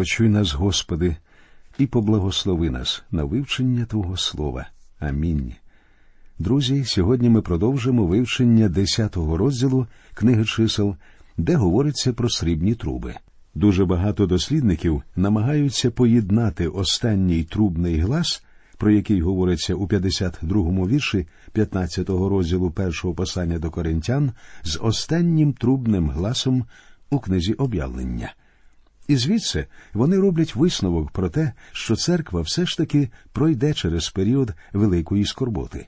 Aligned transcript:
Почуй 0.00 0.28
нас, 0.28 0.52
Господи, 0.52 1.16
і 1.78 1.86
поблагослови 1.86 2.70
нас 2.70 3.02
на 3.10 3.24
вивчення 3.24 3.84
Твого 3.84 4.16
Слова. 4.16 4.66
Амінь. 4.98 5.52
Друзі, 6.38 6.84
сьогодні 6.84 7.28
ми 7.28 7.42
продовжимо 7.42 8.06
вивчення 8.06 8.68
10-го 8.68 9.36
розділу 9.36 9.86
книги 10.14 10.44
чисел, 10.44 10.96
де 11.36 11.56
говориться 11.56 12.12
про 12.12 12.30
срібні 12.30 12.74
труби. 12.74 13.14
Дуже 13.54 13.84
багато 13.84 14.26
дослідників 14.26 15.02
намагаються 15.16 15.90
поєднати 15.90 16.68
останній 16.68 17.44
трубний 17.44 17.98
глас, 17.98 18.44
про 18.78 18.90
який 18.90 19.20
говориться 19.20 19.74
у 19.74 19.86
52-му 19.86 20.88
вірші 20.88 21.26
15-го 21.54 22.28
розділу 22.28 22.70
першого 22.70 23.14
послання 23.14 23.58
до 23.58 23.70
коринтян, 23.70 24.32
з 24.62 24.78
останнім 24.82 25.52
трубним 25.52 26.10
гласом 26.10 26.64
у 27.10 27.18
книзі 27.18 27.52
об'явлення. 27.52 28.32
І 29.10 29.16
звідси 29.16 29.66
вони 29.92 30.18
роблять 30.18 30.56
висновок 30.56 31.10
про 31.10 31.28
те, 31.28 31.52
що 31.72 31.96
церква 31.96 32.40
все 32.40 32.66
ж 32.66 32.76
таки 32.76 33.10
пройде 33.32 33.74
через 33.74 34.08
період 34.08 34.52
великої 34.72 35.24
скорботи. 35.24 35.86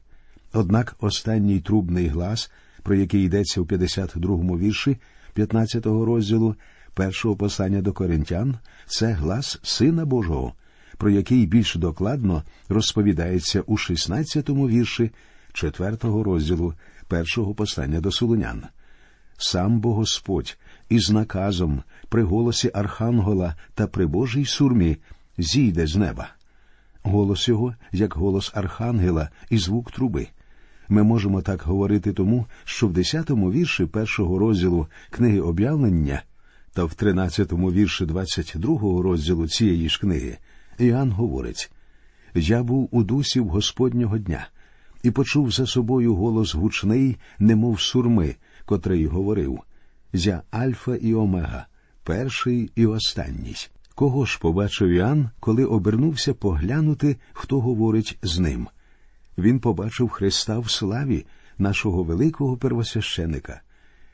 Однак 0.52 0.96
останній 1.00 1.60
трубний 1.60 2.08
глас, 2.08 2.50
про 2.82 2.94
який 2.94 3.24
йдеться 3.24 3.60
у 3.60 3.64
52-му 3.64 4.58
вірші 4.58 4.96
15-го 5.36 6.04
розділу 6.04 6.56
першого 6.94 7.36
послання 7.36 7.82
до 7.82 7.92
коринтян, 7.92 8.56
це 8.86 9.12
глас 9.12 9.58
Сина 9.62 10.04
Божого, 10.04 10.54
про 10.98 11.10
який 11.10 11.46
більш 11.46 11.74
докладно 11.74 12.42
розповідається 12.68 13.60
у 13.60 13.76
16-му 13.76 14.68
вірші 14.68 15.10
4-го 15.54 16.24
розділу 16.24 16.74
першого 17.08 17.54
послання 17.54 18.00
до 18.00 18.12
Солонян. 18.12 18.62
Сам 19.36 19.80
бо 19.80 19.94
Господь 19.94 20.58
із 20.88 21.10
наказом 21.10 21.82
при 22.08 22.22
голосі 22.22 22.70
Архангела 22.74 23.54
та 23.74 23.86
при 23.86 24.06
Божій 24.06 24.44
сурмі 24.44 24.96
зійде 25.38 25.86
з 25.86 25.96
неба. 25.96 26.28
Голос 27.02 27.48
його, 27.48 27.74
як 27.92 28.14
голос 28.14 28.52
Архангела 28.54 29.28
і 29.50 29.58
звук 29.58 29.90
труби. 29.90 30.28
Ми 30.88 31.02
можемо 31.02 31.42
так 31.42 31.62
говорити 31.62 32.12
тому, 32.12 32.46
що 32.64 32.88
в 32.88 32.92
10-му 32.92 33.52
вірші 33.52 33.86
першого 33.86 34.38
розділу 34.38 34.86
книги 35.10 35.40
об'явлення 35.40 36.22
та 36.72 36.84
в 36.84 36.92
13-му 36.92 37.72
вірші 37.72 38.04
22-го 38.04 39.02
розділу 39.02 39.48
цієї 39.48 39.88
ж 39.88 40.00
книги 40.00 40.38
Іоанн 40.78 41.10
говорить 41.10 41.70
Я 42.34 42.62
був 42.62 42.88
у 42.90 43.02
дусі 43.02 43.40
в 43.40 43.48
Господнього 43.48 44.18
дня 44.18 44.48
і 45.02 45.10
почув 45.10 45.50
за 45.50 45.66
собою 45.66 46.14
голос 46.14 46.54
гучний, 46.54 47.16
немов 47.38 47.80
сурми, 47.80 48.36
котрий 48.64 49.06
говорив 49.06 49.60
Я 50.12 50.42
Альфа 50.50 50.96
і 50.96 51.14
Омега, 51.14 51.66
перший 52.04 52.70
і 52.74 52.86
останній. 52.86 53.56
Кого 53.94 54.24
ж 54.24 54.38
побачив 54.40 54.88
Іоанн, 54.88 55.30
коли 55.40 55.64
обернувся 55.64 56.34
поглянути, 56.34 57.16
хто 57.32 57.60
говорить 57.60 58.18
з 58.22 58.38
ним? 58.38 58.68
Він 59.38 59.60
побачив 59.60 60.08
Христа 60.08 60.58
в 60.58 60.70
славі, 60.70 61.26
нашого 61.58 62.02
великого 62.02 62.56
первосвященика. 62.56 63.60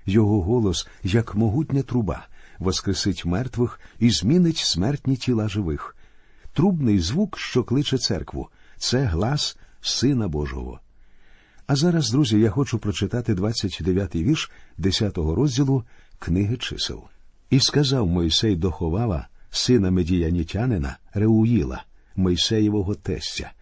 Його 0.07 0.43
голос, 0.43 0.89
як 1.03 1.35
могутня 1.35 1.83
труба, 1.83 2.27
воскресить 2.59 3.25
мертвих 3.25 3.81
і 3.99 4.11
змінить 4.11 4.57
смертні 4.57 5.17
тіла 5.17 5.49
живих. 5.49 5.97
Трубний 6.53 6.99
звук, 6.99 7.39
що 7.39 7.65
кличе 7.65 7.99
церкву, 7.99 8.49
це 8.77 9.05
глас 9.05 9.59
Сина 9.81 10.29
Божого. 10.29 10.81
А 11.69 11.77
зараз, 11.77 12.11
друзі, 12.11 12.41
я 12.41 12.51
хочу 12.51 12.79
прочитати 12.79 13.35
29-й 13.35 14.25
вірш 14.25 14.51
10-го 14.79 15.35
розділу 15.35 15.85
книги 16.19 16.57
чисел. 16.57 17.03
І 17.51 17.61
сказав 17.61 18.07
Мойсей 18.07 18.57
до 18.57 18.71
Ховава, 18.71 19.29
сина 19.51 19.91
медіянітянина, 19.91 20.97
Реуїла, 21.15 21.85
Мойсеєвого 22.17 22.95
тестя. 22.95 23.53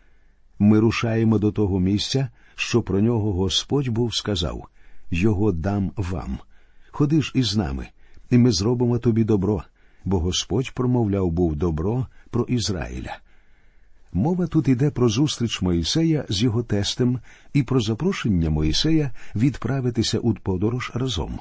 Ми 0.58 0.80
рушаємо 0.80 1.38
до 1.38 1.52
того 1.52 1.80
місця, 1.80 2.28
що 2.54 2.82
про 2.82 3.00
нього 3.00 3.32
Господь 3.32 3.88
був 3.88 4.14
сказав 4.14 4.68
Його 5.10 5.52
дам 5.52 5.92
вам. 5.96 6.38
Ходи 6.90 7.22
ж 7.22 7.32
із 7.34 7.56
нами, 7.56 7.88
і 8.30 8.38
ми 8.38 8.52
зробимо 8.52 8.98
тобі 8.98 9.24
добро, 9.24 9.62
бо 10.04 10.18
Господь 10.18 10.70
промовляв 10.74 11.30
був 11.30 11.56
добро 11.56 12.06
про 12.30 12.44
Ізраїля. 12.44 13.18
Мова 14.16 14.46
тут 14.46 14.68
іде 14.68 14.90
про 14.90 15.08
зустріч 15.08 15.62
Моїсея 15.62 16.24
з 16.28 16.42
його 16.42 16.62
тестем 16.62 17.20
і 17.52 17.62
про 17.62 17.80
запрошення 17.80 18.50
Моїсея 18.50 19.10
відправитися 19.34 20.18
у 20.18 20.34
подорож 20.34 20.92
разом. 20.94 21.40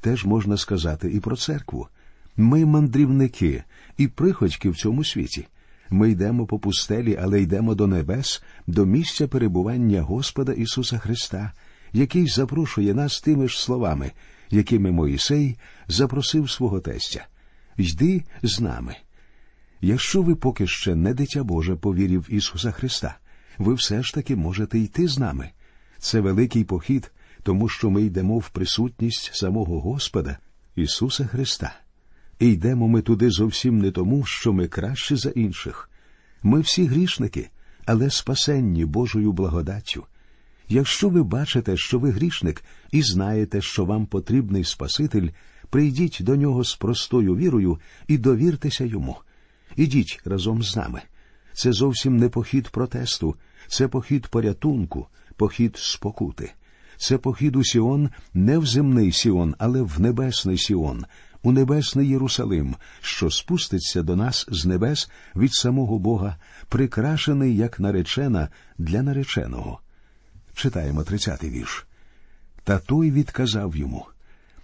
Теж 0.00 0.24
можна 0.24 0.56
сказати 0.56 1.10
і 1.12 1.20
про 1.20 1.36
церкву. 1.36 1.88
Ми 2.36 2.66
мандрівники 2.66 3.64
і 3.96 4.08
приходьки 4.08 4.70
в 4.70 4.76
цьому 4.76 5.04
світі. 5.04 5.46
Ми 5.90 6.10
йдемо 6.10 6.46
по 6.46 6.58
пустелі, 6.58 7.18
але 7.22 7.42
йдемо 7.42 7.74
до 7.74 7.86
небес, 7.86 8.42
до 8.66 8.86
місця 8.86 9.28
перебування 9.28 10.02
Господа 10.02 10.52
Ісуса 10.52 10.98
Христа, 10.98 11.52
який 11.92 12.26
запрошує 12.26 12.94
нас 12.94 13.20
тими 13.20 13.48
ж 13.48 13.62
словами, 13.62 14.12
якими 14.50 14.90
Моїсей 14.90 15.56
запросив 15.88 16.50
свого 16.50 16.80
тестя. 16.80 17.26
Йди 17.76 18.24
з 18.42 18.60
нами. 18.60 18.96
Якщо 19.86 20.22
ви 20.22 20.34
поки 20.34 20.66
ще 20.66 20.94
не 20.94 21.14
дитя 21.14 21.44
Боже 21.44 21.76
повірів 21.76 22.20
в 22.20 22.34
Ісуса 22.34 22.70
Христа, 22.70 23.16
ви 23.58 23.74
все 23.74 24.02
ж 24.02 24.14
таки 24.14 24.36
можете 24.36 24.78
йти 24.78 25.08
з 25.08 25.18
нами. 25.18 25.50
Це 25.98 26.20
великий 26.20 26.64
похід, 26.64 27.12
тому 27.42 27.68
що 27.68 27.90
ми 27.90 28.02
йдемо 28.02 28.38
в 28.38 28.50
присутність 28.50 29.30
самого 29.34 29.80
Господа 29.80 30.38
Ісуса 30.76 31.26
Христа. 31.26 31.74
І 32.38 32.48
йдемо 32.48 32.88
ми 32.88 33.02
туди 33.02 33.30
зовсім 33.30 33.78
не 33.78 33.90
тому, 33.90 34.24
що 34.24 34.52
ми 34.52 34.68
кращі 34.68 35.16
за 35.16 35.30
інших. 35.30 35.90
Ми 36.42 36.60
всі 36.60 36.86
грішники, 36.86 37.48
але 37.84 38.10
спасенні 38.10 38.84
Божою 38.84 39.32
благодаттю. 39.32 40.06
Якщо 40.68 41.08
ви 41.08 41.22
бачите, 41.22 41.76
що 41.76 41.98
ви 41.98 42.10
грішник, 42.10 42.64
і 42.92 43.02
знаєте, 43.02 43.60
що 43.60 43.84
вам 43.84 44.06
потрібний 44.06 44.64
Спаситель, 44.64 45.28
прийдіть 45.70 46.18
до 46.20 46.36
нього 46.36 46.64
з 46.64 46.74
простою 46.74 47.36
вірою 47.36 47.78
і 48.08 48.18
довіртеся 48.18 48.84
йому. 48.84 49.16
Ідіть 49.76 50.20
разом 50.24 50.62
з 50.62 50.76
нами. 50.76 51.02
Це 51.52 51.72
зовсім 51.72 52.16
не 52.16 52.28
похід 52.28 52.68
протесту, 52.68 53.36
це 53.68 53.88
похід 53.88 54.26
порятунку, 54.26 55.06
похід 55.36 55.76
спокути. 55.76 56.52
Це 56.96 57.18
похід 57.18 57.56
у 57.56 57.64
Сіон 57.64 58.10
не 58.34 58.58
в 58.58 58.66
земний 58.66 59.12
Сіон, 59.12 59.54
але 59.58 59.82
в 59.82 60.00
небесний 60.00 60.58
Сіон, 60.58 61.04
у 61.42 61.52
небесний 61.52 62.08
Єрусалим, 62.08 62.76
що 63.00 63.30
спуститься 63.30 64.02
до 64.02 64.16
нас 64.16 64.46
з 64.48 64.66
небес 64.66 65.10
від 65.36 65.54
самого 65.54 65.98
Бога, 65.98 66.36
прикрашений 66.68 67.56
як 67.56 67.80
наречена 67.80 68.48
для 68.78 69.02
нареченого. 69.02 69.80
Читаємо 70.54 71.04
тридцятий 71.04 71.50
вірш. 71.50 71.86
Та 72.64 72.78
той 72.78 73.10
відказав 73.10 73.76
йому 73.76 74.06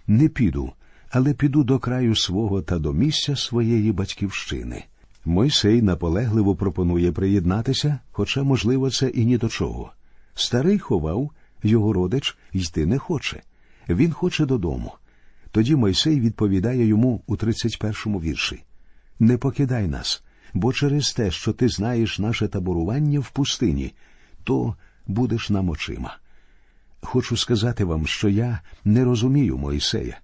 Не 0.07 0.27
піду, 0.27 0.73
але 1.09 1.33
піду 1.33 1.63
до 1.63 1.79
краю 1.79 2.15
свого 2.15 2.61
та 2.61 2.79
до 2.79 2.93
місця 2.93 3.35
своєї 3.35 3.91
батьківщини. 3.91 4.83
Мойсей 5.25 5.81
наполегливо 5.81 6.55
пропонує 6.55 7.11
приєднатися, 7.11 7.99
хоча, 8.11 8.43
можливо, 8.43 8.91
це 8.91 9.07
і 9.07 9.25
ні 9.25 9.37
до 9.37 9.49
чого. 9.49 9.91
Старий 10.35 10.79
ховав, 10.79 11.31
його 11.63 11.93
родич 11.93 12.37
йти 12.53 12.85
не 12.85 12.97
хоче. 12.97 13.41
Він 13.89 14.11
хоче 14.11 14.45
додому. 14.45 14.91
Тоді 15.51 15.75
Мойсей 15.75 16.19
відповідає 16.19 16.85
йому 16.85 17.23
у 17.27 17.35
31-му 17.35 18.19
вірші 18.19 18.63
Не 19.19 19.37
покидай 19.37 19.87
нас, 19.87 20.23
бо 20.53 20.73
через 20.73 21.13
те, 21.13 21.31
що 21.31 21.53
ти 21.53 21.69
знаєш 21.69 22.19
наше 22.19 22.47
таборування 22.47 23.19
в 23.19 23.31
пустині, 23.31 23.93
то 24.43 24.75
будеш 25.07 25.49
нам 25.49 25.69
очима. 25.69 26.17
Хочу 27.01 27.37
сказати 27.37 27.83
вам, 27.85 28.07
що 28.07 28.29
я 28.29 28.59
не 28.85 29.03
розумію 29.03 29.57
Мойсея. 29.57 30.19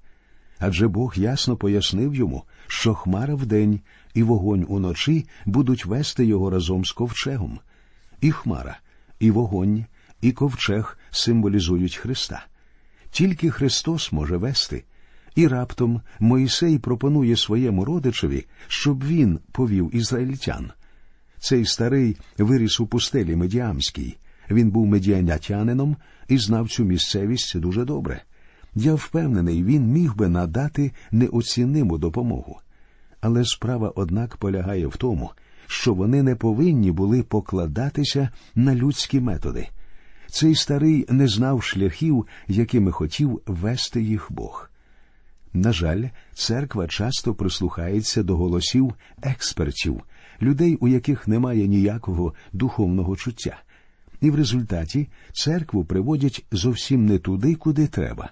Адже 0.59 0.87
Бог 0.87 1.13
ясно 1.17 1.57
пояснив 1.57 2.15
йому, 2.15 2.43
що 2.67 2.93
хмара 2.93 3.35
вдень 3.35 3.79
і 4.13 4.23
вогонь 4.23 4.65
уночі 4.67 5.27
будуть 5.45 5.85
вести 5.85 6.25
його 6.25 6.49
разом 6.49 6.85
з 6.85 6.91
ковчегом. 6.91 7.59
І 8.21 8.31
хмара, 8.31 8.79
і 9.19 9.31
вогонь, 9.31 9.85
і 10.21 10.31
ковчег 10.31 10.97
символізують 11.11 11.95
Христа. 11.95 12.45
Тільки 13.11 13.49
Христос 13.49 14.11
може 14.11 14.37
вести. 14.37 14.83
І 15.35 15.47
раптом 15.47 16.01
Моїсей 16.19 16.79
пропонує 16.79 17.37
своєму 17.37 17.85
родичеві, 17.85 18.45
щоб 18.67 19.03
він 19.03 19.39
повів 19.51 19.95
ізраїльтян. 19.95 20.71
Цей 21.39 21.65
старий 21.65 22.17
виріс 22.37 22.79
у 22.79 22.87
пустелі 22.87 23.35
Медіамській. 23.35 24.17
Він 24.49 24.71
був 24.71 24.87
медіанятянином 24.87 25.97
і 26.27 26.37
знав 26.37 26.69
цю 26.69 26.83
місцевість 26.83 27.59
дуже 27.59 27.85
добре. 27.85 28.21
Я 28.75 28.93
впевнений, 28.93 29.63
він 29.63 29.83
міг 29.87 30.15
би 30.15 30.29
надати 30.29 30.91
неоціниму 31.11 31.97
допомогу. 31.97 32.59
Але 33.21 33.45
справа, 33.45 33.91
однак, 33.95 34.37
полягає 34.37 34.87
в 34.87 34.97
тому, 34.97 35.31
що 35.67 35.93
вони 35.93 36.23
не 36.23 36.35
повинні 36.35 36.91
були 36.91 37.23
покладатися 37.23 38.29
на 38.55 38.75
людські 38.75 39.19
методи. 39.19 39.67
Цей 40.27 40.55
старий 40.55 41.05
не 41.09 41.27
знав 41.27 41.63
шляхів, 41.63 42.27
якими 42.47 42.91
хотів 42.91 43.41
вести 43.45 44.01
їх 44.01 44.27
Бог. 44.29 44.69
На 45.53 45.73
жаль, 45.73 46.03
церква 46.33 46.87
часто 46.87 47.33
прислухається 47.33 48.23
до 48.23 48.37
голосів 48.37 48.93
експертів, 49.21 50.01
людей, 50.41 50.75
у 50.75 50.87
яких 50.87 51.27
немає 51.27 51.67
ніякого 51.67 52.33
духовного 52.53 53.15
чуття. 53.15 53.57
І 54.21 54.31
в 54.31 54.35
результаті 54.35 55.07
церкву 55.33 55.85
приводять 55.85 56.45
зовсім 56.51 57.05
не 57.05 57.17
туди, 57.17 57.55
куди 57.55 57.87
треба. 57.87 58.29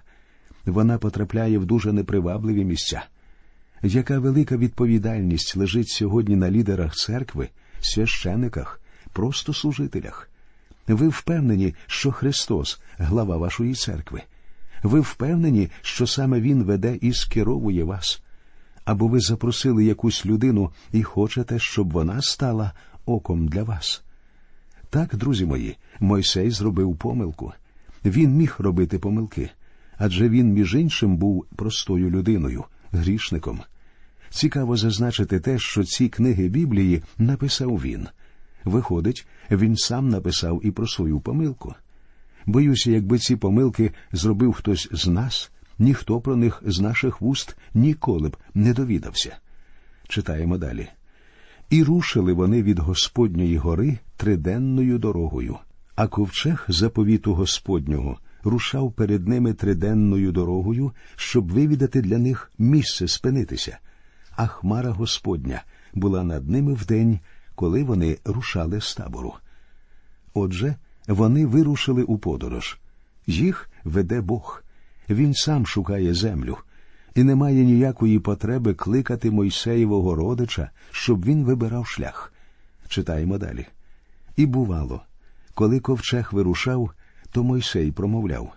Вона 0.68 0.98
потрапляє 0.98 1.58
в 1.58 1.66
дуже 1.66 1.92
непривабливі 1.92 2.64
місця. 2.64 3.02
Яка 3.82 4.18
велика 4.18 4.56
відповідальність 4.56 5.56
лежить 5.56 5.88
сьогодні 5.88 6.36
на 6.36 6.50
лідерах 6.50 6.94
церкви, 6.94 7.48
священиках, 7.80 8.80
просто 9.12 9.54
служителях? 9.54 10.30
Ви 10.88 11.08
впевнені, 11.08 11.74
що 11.86 12.12
Христос 12.12 12.80
глава 12.98 13.36
вашої 13.36 13.74
церкви? 13.74 14.22
Ви 14.82 15.00
впевнені, 15.00 15.68
що 15.82 16.06
саме 16.06 16.40
Він 16.40 16.62
веде 16.62 16.98
і 17.00 17.12
скеровує 17.12 17.84
вас? 17.84 18.22
Або 18.84 19.08
ви 19.08 19.20
запросили 19.20 19.84
якусь 19.84 20.26
людину 20.26 20.70
і 20.92 21.02
хочете, 21.02 21.58
щоб 21.58 21.92
вона 21.92 22.22
стала 22.22 22.72
оком 23.06 23.48
для 23.48 23.62
вас? 23.62 24.02
Так, 24.90 25.16
друзі 25.16 25.46
мої, 25.46 25.76
Мойсей 26.00 26.50
зробив 26.50 26.96
помилку. 26.96 27.52
Він 28.04 28.34
міг 28.34 28.56
робити 28.58 28.98
помилки, 28.98 29.50
адже 29.98 30.28
він, 30.28 30.52
між 30.52 30.74
іншим, 30.74 31.16
був 31.16 31.46
простою 31.56 32.10
людиною, 32.10 32.64
грішником. 32.92 33.60
Цікаво 34.30 34.76
зазначити 34.76 35.40
те, 35.40 35.58
що 35.58 35.84
ці 35.84 36.08
книги 36.08 36.48
Біблії 36.48 37.02
написав 37.18 37.70
він. 37.70 38.08
Виходить, 38.64 39.26
він 39.50 39.76
сам 39.76 40.08
написав 40.08 40.60
і 40.66 40.70
про 40.70 40.86
свою 40.86 41.20
помилку. 41.20 41.74
Боюся, 42.46 42.90
якби 42.90 43.18
ці 43.18 43.36
помилки 43.36 43.92
зробив 44.12 44.52
хтось 44.52 44.88
з 44.92 45.06
нас, 45.06 45.50
ніхто 45.78 46.20
про 46.20 46.36
них 46.36 46.62
з 46.66 46.80
наших 46.80 47.20
вуст 47.20 47.56
ніколи 47.74 48.28
б 48.28 48.36
не 48.54 48.74
довідався. 48.74 49.36
Читаємо 50.08 50.58
далі. 50.58 50.88
І 51.70 51.82
рушили 51.82 52.32
вони 52.32 52.62
від 52.62 52.78
Господньої 52.78 53.56
гори 53.56 53.98
триденною 54.16 54.98
дорогою, 54.98 55.56
а 55.94 56.06
ковчег 56.06 56.64
заповіту 56.68 57.34
Господнього 57.34 58.18
рушав 58.44 58.92
перед 58.92 59.28
ними 59.28 59.52
триденною 59.52 60.32
дорогою, 60.32 60.92
щоб 61.16 61.52
вивідати 61.52 62.00
для 62.00 62.18
них 62.18 62.52
місце 62.58 63.08
спинитися, 63.08 63.78
а 64.36 64.46
хмара 64.46 64.90
Господня 64.90 65.62
була 65.94 66.24
над 66.24 66.48
ними 66.48 66.74
вдень, 66.74 67.20
коли 67.54 67.84
вони 67.84 68.18
рушали 68.24 68.80
з 68.80 68.94
табору. 68.94 69.34
Отже, 70.34 70.74
вони 71.08 71.46
вирушили 71.46 72.02
у 72.02 72.18
подорож. 72.18 72.78
Їх 73.26 73.70
веде 73.84 74.20
Бог. 74.20 74.62
Він 75.10 75.34
сам 75.34 75.66
шукає 75.66 76.14
землю, 76.14 76.58
і 77.14 77.24
немає 77.24 77.64
ніякої 77.64 78.18
потреби 78.18 78.74
кликати 78.74 79.30
Мойсеєвого 79.30 80.14
родича, 80.14 80.70
щоб 80.90 81.24
він 81.24 81.44
вибирав 81.44 81.86
шлях. 81.86 82.32
Читаємо 82.88 83.38
далі. 83.38 83.66
І 84.36 84.46
бувало, 84.46 85.02
коли 85.54 85.80
ковчег 85.80 86.28
вирушав, 86.32 86.90
то 87.30 87.44
Мойсей 87.44 87.92
промовляв 87.92 88.52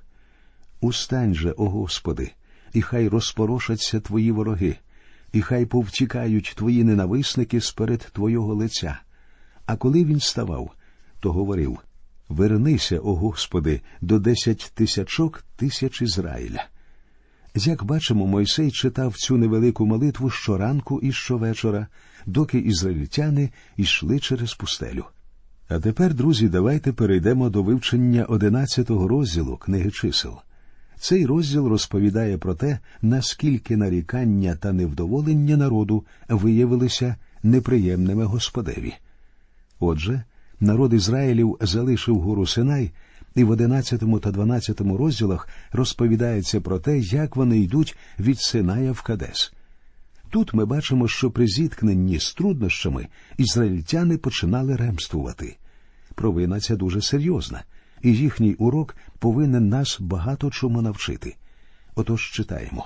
Устань 0.81 1.35
же, 1.35 1.51
о 1.51 1.69
Господи, 1.69 2.31
і 2.73 2.81
хай 2.81 3.07
розпорошаться 3.07 4.00
твої 4.00 4.31
вороги, 4.31 4.77
і 5.33 5.41
хай 5.41 5.65
повтікають 5.65 6.53
твої 6.56 6.83
ненависники 6.83 7.62
сперед 7.62 8.09
твого 8.13 8.53
лиця. 8.53 9.00
А 9.65 9.75
коли 9.75 10.06
він 10.06 10.19
ставав, 10.19 10.71
то 11.19 11.31
говорив 11.31 11.79
Вернися, 12.29 13.00
о 13.00 13.15
Господи, 13.15 13.81
до 14.01 14.19
десять 14.19 14.71
тисячок 14.75 15.44
тисяч 15.56 16.01
Ізраїля. 16.01 16.65
Як 17.56 17.83
бачимо, 17.83 18.27
Мойсей 18.27 18.71
читав 18.71 19.15
цю 19.15 19.38
невелику 19.38 19.85
молитву 19.85 20.29
щоранку 20.29 21.00
і 21.00 21.12
щовечора, 21.12 21.88
доки 22.25 22.59
ізраїльтяни 22.59 23.50
йшли 23.77 24.19
через 24.19 24.53
пустелю. 24.53 25.06
А 25.73 25.79
тепер, 25.79 26.13
друзі, 26.13 26.50
давайте 26.50 26.94
перейдемо 26.94 27.50
до 27.50 27.63
вивчення 27.63 28.25
одинадцятого 28.25 29.07
розділу 29.07 29.57
книги 29.57 29.91
чисел. 29.91 30.33
Цей 31.00 31.25
розділ 31.25 31.68
розповідає 31.68 32.38
про 32.38 32.56
те, 32.56 32.79
наскільки 33.01 33.77
нарікання 33.77 34.56
та 34.56 34.71
невдоволення 34.71 35.57
народу 35.57 36.03
виявилися 36.29 37.15
неприємними 37.44 38.23
Господеві. 38.23 38.94
Отже, 39.79 40.23
народ 40.59 40.94
Ізраїлів 40.94 41.57
залишив 41.62 42.19
гору 42.19 42.47
Синай, 42.47 42.91
і 43.35 43.44
в 43.44 43.50
11 43.50 44.21
та 44.21 44.31
12 44.31 44.81
розділах 44.81 45.47
розповідається 45.71 46.62
про 46.62 46.79
те, 46.79 47.00
як 47.00 47.35
вони 47.35 47.59
йдуть 47.59 47.97
від 48.19 48.39
Синая 48.39 48.91
в 48.91 49.01
Кадес. 49.01 49.53
Тут 50.29 50.53
ми 50.53 50.65
бачимо, 50.65 51.07
що 51.07 51.31
при 51.31 51.47
зіткненні 51.47 52.19
з 52.19 52.33
труднощами 52.33 53.07
ізраїльтяни 53.38 54.17
починали 54.17 54.75
ремствувати. 54.75 55.57
Провина 56.16 56.60
ця 56.60 56.75
дуже 56.75 57.02
серйозна, 57.02 57.63
і 58.02 58.13
їхній 58.13 58.54
урок 58.54 58.96
повинен 59.19 59.69
нас 59.69 59.98
багато 60.00 60.50
чому 60.50 60.81
навчити. 60.81 61.36
Отож 61.96 62.31
читаємо. 62.31 62.86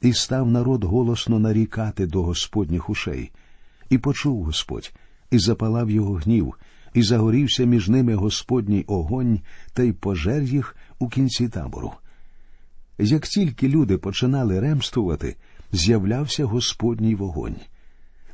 І 0.00 0.12
став 0.12 0.50
народ 0.50 0.84
голосно 0.84 1.38
нарікати 1.38 2.06
до 2.06 2.22
Господніх 2.22 2.90
ушей, 2.90 3.30
і 3.90 3.98
почув 3.98 4.44
Господь, 4.44 4.92
і 5.30 5.38
запалав 5.38 5.90
його 5.90 6.14
гнів, 6.14 6.54
і 6.94 7.02
загорівся 7.02 7.64
між 7.64 7.88
ними 7.88 8.14
Господній 8.14 8.84
огонь 8.86 9.40
та 9.72 9.82
й 9.82 9.92
пожер 9.92 10.42
їх 10.42 10.76
у 10.98 11.08
кінці 11.08 11.48
табору. 11.48 11.92
Як 12.98 13.26
тільки 13.26 13.68
люди 13.68 13.98
починали 13.98 14.60
ремствувати, 14.60 15.36
з'являвся 15.72 16.44
Господній 16.44 17.14
вогонь. 17.14 17.56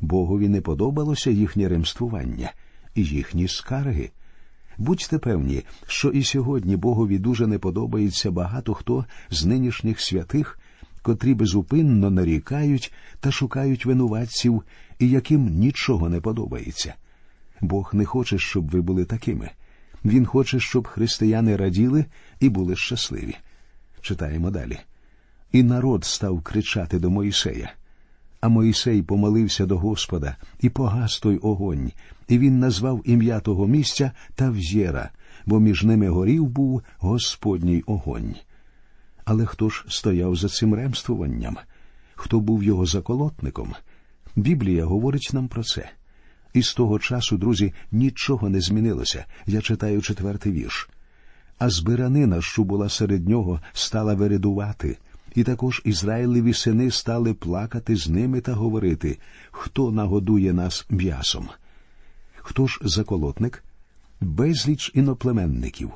Богові 0.01 0.49
не 0.49 0.61
подобалося 0.61 1.31
їхнє 1.31 1.69
ремствування 1.69 2.53
і 2.95 3.05
їхні 3.05 3.49
скарги. 3.49 4.11
Будьте 4.79 5.19
певні, 5.19 5.63
що 5.87 6.09
і 6.09 6.25
сьогодні 6.25 6.77
Богові 6.77 7.19
дуже 7.19 7.47
не 7.47 7.59
подобається 7.59 8.31
багато 8.31 8.75
хто 8.75 9.05
з 9.31 9.45
нинішніх 9.45 10.01
святих, 10.01 10.59
котрі 11.03 11.35
безупинно 11.35 12.11
нарікають 12.11 12.93
та 13.21 13.33
шукають 13.33 13.87
винуватців, 13.87 14.63
і 14.99 15.09
яким 15.09 15.47
нічого 15.47 16.09
не 16.09 16.21
подобається. 16.21 16.95
Бог 17.61 17.91
не 17.93 18.05
хоче, 18.05 18.39
щоб 18.39 18.71
ви 18.71 18.81
були 18.81 19.05
такими. 19.05 19.51
Він 20.05 20.27
хоче, 20.27 20.61
щоб 20.61 20.89
християни 20.89 21.57
раділи 21.57 22.05
і 22.41 22.49
були 22.49 22.77
щасливі. 22.77 23.37
Читаємо 24.01 24.51
далі. 24.51 24.79
І 25.53 25.63
народ 25.63 26.05
став 26.05 26.43
кричати 26.43 26.99
до 26.99 27.11
Моїсея. 27.11 27.73
А 28.41 28.49
Моїсей 28.49 29.03
помолився 29.03 29.67
до 29.67 29.79
Господа 29.79 30.37
і 30.61 30.69
погас 30.69 31.19
той 31.19 31.37
огонь, 31.37 31.93
і 32.29 32.39
він 32.39 32.59
назвав 32.59 33.03
ім'я 33.05 33.41
того 33.41 33.67
місця 33.67 34.13
Тав'єра, 34.35 35.11
бо 35.47 35.61
між 35.61 35.85
ними 35.85 36.09
горів 36.09 36.47
був 36.47 36.83
Господній 36.99 37.83
огонь. 37.87 38.35
Але 39.25 39.47
хто 39.47 39.69
ж 39.69 39.85
стояв 39.89 40.37
за 40.37 40.49
цим 40.49 40.75
ремствуванням? 40.75 41.57
Хто 42.15 42.41
був 42.41 42.63
його 42.63 42.87
заколотником? 42.87 43.75
Біблія 44.37 44.85
говорить 44.85 45.31
нам 45.33 45.49
про 45.49 45.65
це. 45.65 45.91
І 46.55 46.63
з 46.63 46.75
того 46.75 46.99
часу, 46.99 47.39
друзі, 47.39 47.73
нічого 47.93 48.49
не 48.49 48.61
змінилося. 48.61 49.25
Я 49.47 49.61
читаю 49.61 50.03
четвертий 50.03 50.53
вірш. 50.53 50.89
А 51.59 51.71
збиранина, 51.71 52.43
що 52.43 52.65
була 52.65 52.89
серед 52.89 53.29
нього, 53.29 53.61
стала 53.73 54.15
вередувати, 54.15 54.99
і 55.35 55.45
також 55.45 55.83
Ізраїлеві 55.85 56.55
сини 56.55 56.91
стали 56.91 57.35
плакати 57.35 57.97
з 57.97 58.09
ними 58.09 58.41
та 58.41 58.53
говорити, 58.53 59.19
хто 59.51 59.91
нагодує 59.91 60.53
нас 60.53 60.87
м'ясом. 60.91 61.49
Хто 62.37 62.67
ж 62.67 62.81
заколотник? 62.83 63.65
Безліч 64.21 64.91
іноплеменників. 64.95 65.91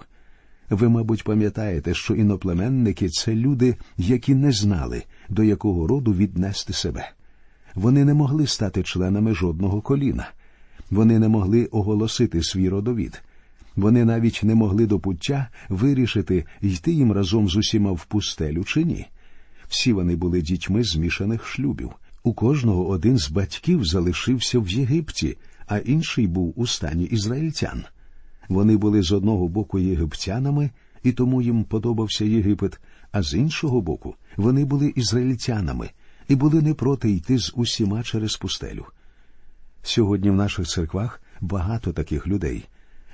Ви, 0.70 0.88
мабуть, 0.88 1.24
пам'ятаєте, 1.24 1.94
що 1.94 2.14
іноплеменники 2.14 3.08
це 3.08 3.34
люди, 3.34 3.76
які 3.96 4.34
не 4.34 4.52
знали, 4.52 5.02
до 5.28 5.42
якого 5.42 5.86
роду 5.86 6.12
віднести 6.12 6.72
себе. 6.72 7.10
Вони 7.74 8.04
не 8.04 8.14
могли 8.14 8.46
стати 8.46 8.82
членами 8.82 9.34
жодного 9.34 9.80
коліна. 9.80 10.28
Вони 10.90 11.18
не 11.18 11.28
могли 11.28 11.64
оголосити 11.64 12.42
свій 12.42 12.68
родовід. 12.68 13.22
Вони 13.76 14.04
навіть 14.04 14.40
не 14.42 14.54
могли 14.54 14.86
до 14.86 15.00
пуття 15.00 15.48
вирішити, 15.68 16.44
йти 16.60 16.92
їм 16.92 17.12
разом 17.12 17.48
з 17.48 17.56
усіма 17.56 17.92
в 17.92 18.04
пустелю 18.04 18.64
чи 18.64 18.84
ні. 18.84 19.06
Всі 19.68 19.92
вони 19.92 20.16
були 20.16 20.42
дітьми 20.42 20.84
змішаних 20.84 21.46
шлюбів. 21.46 21.90
У 22.22 22.34
кожного 22.34 22.88
один 22.88 23.18
з 23.18 23.30
батьків 23.30 23.84
залишився 23.84 24.58
в 24.58 24.68
Єгипті, 24.68 25.36
а 25.66 25.78
інший 25.78 26.26
був 26.26 26.52
у 26.56 26.66
стані 26.66 27.04
ізраїльтян. 27.04 27.84
Вони 28.48 28.76
були 28.76 29.02
з 29.02 29.12
одного 29.12 29.48
боку 29.48 29.78
єгиптянами, 29.78 30.70
і 31.02 31.12
тому 31.12 31.42
їм 31.42 31.64
подобався 31.64 32.24
Єгипет, 32.24 32.80
а 33.12 33.22
з 33.22 33.34
іншого 33.34 33.80
боку 33.80 34.14
вони 34.36 34.64
були 34.64 34.92
ізраїльтянами 34.96 35.90
і 36.28 36.34
були 36.34 36.62
не 36.62 36.74
проти 36.74 37.10
йти 37.10 37.38
з 37.38 37.52
усіма 37.56 38.02
через 38.02 38.36
пустелю. 38.36 38.86
Сьогодні 39.82 40.30
в 40.30 40.34
наших 40.34 40.66
церквах 40.66 41.22
багато 41.40 41.92
таких 41.92 42.26
людей. 42.26 42.64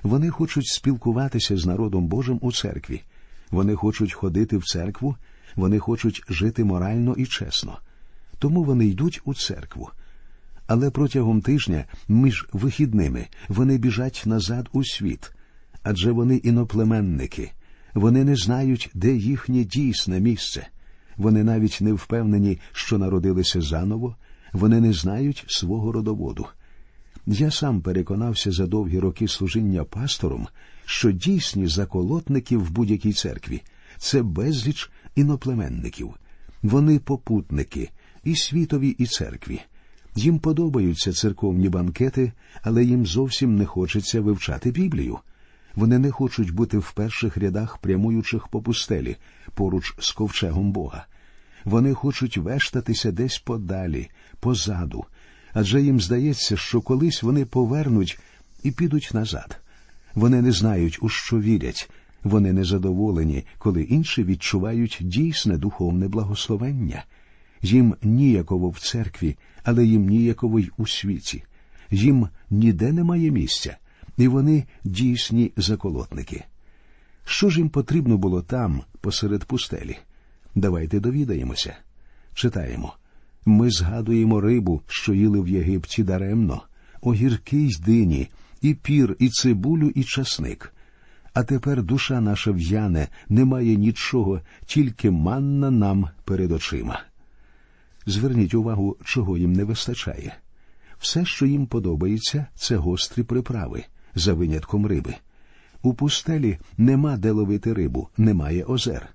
Вони 0.03 0.31
хочуть 0.31 0.67
спілкуватися 0.67 1.57
з 1.57 1.67
народом 1.67 2.07
Божим 2.07 2.39
у 2.43 2.53
церкві. 2.53 3.03
Вони 3.51 3.75
хочуть 3.75 4.13
ходити 4.13 4.57
в 4.57 4.65
церкву, 4.65 5.17
Вони 5.57 5.79
хочуть 5.79 6.23
жити 6.29 6.65
морально 6.65 7.15
і 7.15 7.27
чесно. 7.27 7.79
Тому 8.39 8.65
вони 8.65 8.87
йдуть 8.87 9.21
у 9.25 9.35
церкву. 9.35 9.91
Але 10.67 10.91
протягом 10.91 11.41
тижня 11.41 11.85
між 12.09 12.47
вихідними 12.53 13.27
вони 13.49 13.79
біжать 13.79 14.23
назад 14.27 14.69
у 14.73 14.85
світ, 14.85 15.33
адже 15.83 16.13
вони 16.13 16.37
іноплеменники, 16.37 17.53
вони 17.95 18.25
не 18.25 18.37
знають, 18.37 18.91
де 18.95 19.15
їхнє 19.15 19.65
дійсне 19.65 20.21
місце. 20.21 20.67
Вони 21.17 21.45
навіть 21.45 21.79
не 21.81 21.93
впевнені, 21.93 22.59
що 22.73 22.99
народилися 22.99 23.61
заново, 23.61 24.17
вони 24.53 24.81
не 24.81 24.93
знають 24.93 25.45
свого 25.49 25.93
родоводу. 25.93 26.47
Я 27.27 27.51
сам 27.51 27.81
переконався 27.81 28.53
за 28.53 28.67
довгі 28.67 28.99
роки 28.99 29.29
служіння 29.29 29.85
пастором, 29.85 30.49
що 30.85 31.13
дійсні 31.13 31.67
заколотники 31.67 32.57
в 32.57 32.71
будь-якій 32.71 33.13
церкві 33.13 33.63
це 34.01 34.23
безліч 34.23 34.91
іноплеменників. 35.15 36.15
Вони 36.63 36.99
попутники 36.99 37.91
і 38.25 38.37
світові, 38.37 38.89
і 38.89 39.07
церкві. 39.07 39.61
Їм 40.17 40.39
подобаються 40.39 41.13
церковні 41.13 41.69
банкети, 41.69 42.33
але 42.63 42.85
їм 42.85 43.07
зовсім 43.07 43.57
не 43.57 43.67
хочеться 43.67 44.21
вивчати 44.21 44.71
Біблію. 44.71 45.19
Вони 45.75 45.99
не 45.99 46.11
хочуть 46.11 46.51
бути 46.51 46.79
в 46.79 46.93
перших 46.93 47.37
рядах 47.37 47.79
прямуючих 47.79 48.49
по 48.49 48.63
пустелі 48.63 49.17
поруч 49.55 49.95
з 49.99 50.13
ковчегом 50.13 50.73
Бога. 50.73 51.07
Вони 51.65 51.95
хочуть 51.95 52.37
вештатися 52.37 53.13
десь 53.13 53.39
подалі, 53.39 54.11
позаду, 54.41 55.05
адже 55.53 55.83
їм 55.83 56.01
здається, 56.01 56.57
що 56.57 56.81
колись 56.81 57.23
вони 57.23 57.45
повернуть 57.45 58.19
і 58.63 58.71
підуть 58.71 59.11
назад. 59.15 59.61
Вони 60.15 60.43
не 60.43 60.53
знають, 60.53 60.99
у 61.03 61.09
що 61.09 61.41
вірять, 61.41 61.91
вони 62.25 62.53
незадоволені, 62.53 63.45
коли 63.59 63.83
інші 63.83 64.25
відчувають 64.25 64.99
дійсне 65.01 65.57
духовне 65.57 66.09
благословення. 66.09 67.05
Їм 67.63 67.95
ніяково 68.03 68.69
в 68.69 68.79
церкві, 68.79 69.37
але 69.65 69.85
їм 69.85 70.09
ніяково 70.09 70.59
й 70.61 70.71
у 70.77 70.87
світі. 70.87 71.45
Їм 71.91 72.29
ніде 72.51 72.93
немає 72.93 73.31
місця, 73.31 73.77
і 74.17 74.29
вони 74.29 74.65
дійсні 74.85 75.53
заколотники. 75.57 76.45
Що 77.25 77.51
ж 77.51 77.59
їм 77.59 77.69
потрібно 77.69 78.19
було 78.19 78.43
там, 78.43 78.83
посеред 79.01 79.45
пустелі? 79.45 79.97
Давайте 80.55 81.01
довідаємося. 81.01 81.77
Читаємо. 82.35 82.95
Ми 83.47 83.71
згадуємо 83.71 84.41
рибу, 84.41 84.83
що 84.87 85.15
їли 85.15 85.41
в 85.41 85.49
Єгипті 85.49 86.03
даремно, 86.03 86.63
огірки 87.01 87.57
й 87.57 87.77
дині, 87.87 88.29
і 88.63 88.75
пір, 88.75 89.17
і 89.19 89.29
цибулю, 89.29 89.91
і 89.95 90.05
часник. 90.05 90.75
А 91.41 91.45
тепер 91.45 91.83
душа 91.83 92.21
наша 92.21 92.51
в'яне, 92.51 93.09
немає 93.29 93.77
нічого, 93.77 94.41
тільки 94.67 95.11
манна 95.11 95.71
нам 95.71 96.09
перед 96.25 96.53
очима. 96.53 97.01
Зверніть 98.07 98.55
увагу, 98.55 98.97
чого 99.05 99.39
їм 99.39 99.53
не 99.53 99.65
вистачає. 99.65 100.35
Все, 100.99 101.25
що 101.25 101.47
їм 101.47 101.67
подобається, 101.67 102.47
це 102.55 102.77
гострі 102.77 103.23
приправи, 103.23 103.85
за 104.15 104.35
винятком 104.35 104.87
риби. 104.87 105.15
У 105.83 105.95
пустелі 105.95 106.59
нема 106.79 107.17
де 107.17 107.31
ловити 107.31 107.73
рибу, 107.73 108.09
немає 108.17 108.65
озер. 108.65 109.09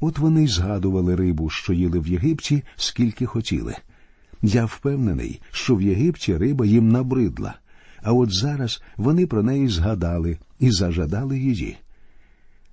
От 0.00 0.18
вони 0.18 0.44
й 0.44 0.48
згадували 0.48 1.16
рибу, 1.16 1.50
що 1.50 1.72
їли 1.72 1.98
в 1.98 2.06
Єгипті, 2.06 2.62
скільки 2.76 3.26
хотіли. 3.26 3.74
Я 4.42 4.64
впевнений, 4.64 5.40
що 5.50 5.76
в 5.76 5.82
Єгипті 5.82 6.36
риба 6.36 6.66
їм 6.66 6.88
набридла, 6.88 7.54
а 8.02 8.12
от 8.12 8.32
зараз 8.32 8.82
вони 8.96 9.26
про 9.26 9.42
неї 9.42 9.68
згадали 9.68 10.38
і 10.60 10.70
зажадали 10.70 11.38
її. 11.38 11.76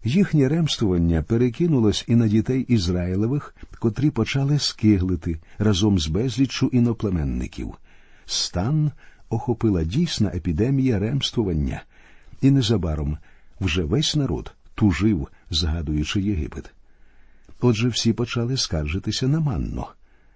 Їхнє 0.04 0.50
ремствування 0.50 1.24
перекинулось 1.24 2.06
і 2.08 2.16
на 2.16 2.28
дітей 2.28 2.62
Ізраїлевих, 2.62 3.56
котрі 3.80 4.10
почали 4.10 4.60
скиглити 4.60 5.40
разом 5.58 6.00
з 6.00 6.08
безліччю 6.08 6.68
іноплеменників. 6.68 7.74
Стан 8.26 8.92
охопила 9.30 9.84
дійсна 9.84 10.32
епідемія 10.36 11.00
ремствування, 11.00 11.84
і 12.42 12.52
незабаром 12.52 13.18
вже 13.60 13.84
весь 13.84 14.16
народ 14.16 14.56
тужив, 14.76 15.28
згадуючи 15.50 16.22
Єгипет. 16.22 16.72
Отже, 17.62 17.88
всі 17.88 18.14
почали 18.14 18.58
скаржитися 18.58 19.28
на 19.28 19.40
манну. 19.40 19.86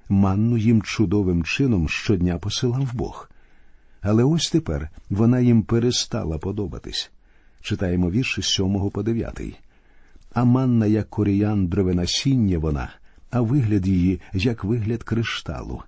Манну 0.10 0.58
їм 0.58 0.82
чудовим 0.82 1.44
чином 1.44 1.90
щодня 1.90 2.38
посилав 2.38 2.94
Бог. 2.94 3.30
Але 4.02 4.24
ось 4.24 4.50
тепер 4.52 4.90
вона 5.10 5.40
їм 5.40 5.64
перестала 5.64 6.38
подобатись. 6.38 7.12
Читаємо 7.62 8.12
вірші 8.12 8.42
з 8.42 8.46
7 8.46 8.90
по 8.90 9.04
9. 9.04 9.42
А 10.34 10.44
манна, 10.44 10.86
як 10.86 11.10
коріяндрове 11.10 11.94
насіння 11.94 12.58
вона, 12.58 12.90
а 13.32 13.42
вигляд 13.42 13.88
її, 13.88 14.22
як 14.34 14.64
вигляд 14.64 15.04
кришталу. 15.04 15.84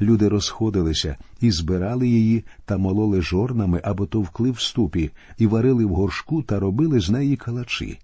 Люди 0.00 0.28
розходилися 0.28 1.16
і 1.40 1.50
збирали 1.50 2.08
її 2.08 2.44
та 2.64 2.76
мололи 2.76 3.22
жорнами 3.22 3.80
або 3.84 4.06
товкли 4.06 4.50
в 4.50 4.60
ступі, 4.60 5.10
і 5.38 5.46
варили 5.46 5.84
в 5.84 5.88
горшку 5.88 6.42
та 6.42 6.60
робили 6.60 7.00
з 7.00 7.10
неї 7.10 7.36
калачі. 7.36 7.98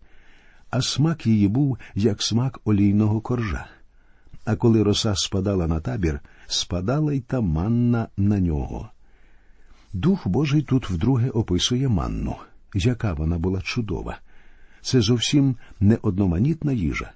А 0.71 0.83
смак 0.83 1.27
її 1.27 1.49
був, 1.49 1.79
як 1.95 2.23
смак 2.23 2.61
олійного 2.65 3.21
коржа. 3.21 3.67
А 4.45 4.57
коли 4.57 4.83
роса 4.83 5.15
спадала 5.15 5.67
на 5.67 5.81
табір, 5.81 6.21
спадала 6.47 7.13
й 7.13 7.21
та 7.21 7.41
манна 7.41 8.09
на 8.17 8.41
нього. 8.41 8.89
Дух 9.93 10.29
Божий 10.29 10.63
тут 10.63 10.91
вдруге 10.91 11.31
описує 11.31 11.89
манну, 11.89 12.37
яка 12.75 13.13
вона 13.13 13.39
була 13.39 13.61
чудова. 13.61 14.19
Це 14.83 15.01
зовсім 15.01 15.57
не 15.81 15.99
одноманітна 16.03 16.73
їжа. 16.73 17.13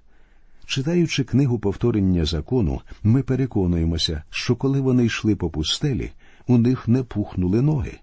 Читаючи 0.67 1.25
книгу 1.25 1.59
повторення 1.59 2.25
закону, 2.25 2.81
ми 3.03 3.23
переконуємося, 3.23 4.23
що 4.31 4.57
коли 4.57 4.81
вони 4.81 5.05
йшли 5.05 5.37
по 5.37 5.51
пустелі, 5.51 6.11
у 6.47 6.59
них 6.59 6.89
не 6.89 7.03
пухнули 7.03 7.63
ноги. 7.63 7.99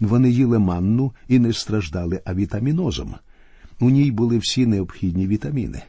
Вони 0.00 0.30
їли 0.30 0.58
манну 0.58 1.12
і 1.28 1.38
не 1.38 1.52
страждали 1.52 2.20
авітамінозом. 2.24 3.14
У 3.80 3.90
ній 3.90 4.10
були 4.10 4.38
всі 4.38 4.66
необхідні 4.66 5.26
вітаміни. 5.26 5.82